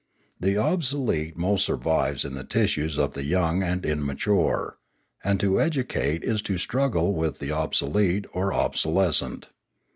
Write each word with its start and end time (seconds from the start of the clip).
The 0.39 0.57
obsolete 0.57 1.37
most 1.37 1.63
survives 1.63 2.25
in 2.25 2.33
the 2.33 2.43
tissues 2.43 2.97
of 2.97 3.13
the 3.13 3.23
young 3.23 3.61
and 3.61 3.85
immature; 3.85 4.79
and 5.23 5.39
to 5.39 5.61
educate 5.61 6.23
is 6.23 6.41
to 6.41 6.53
strug 6.55 6.93
gle 6.93 7.13
with 7.13 7.37
the 7.37 7.51
obsolete 7.51 8.25
or 8.33 8.51
obsolescent. 8.51 9.49